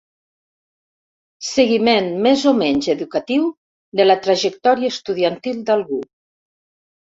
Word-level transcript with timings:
Seguiment 1.49 2.07
més 2.29 2.47
o 2.53 2.55
menys 2.63 2.89
educatiu 2.95 3.47
de 4.01 4.09
la 4.11 4.19
trajectòria 4.27 4.97
estudiantil 4.99 5.65
d'algú. 5.73 6.05